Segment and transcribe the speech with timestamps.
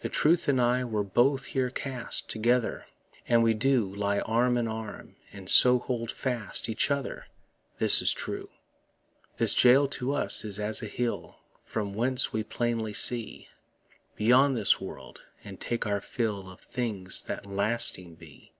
[0.00, 2.84] The truth and I were both here cast Together,
[3.26, 7.24] and we do Lie arm in arm, and so hold fast Each other;
[7.78, 8.50] this is true.
[9.38, 13.48] This jail to us is as a hill, From whence we plainly see
[14.16, 18.52] Beyond this world, and take our fill Of things that lasting be.